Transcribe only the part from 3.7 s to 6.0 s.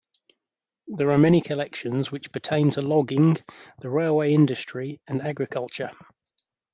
the railway industry and agriculture.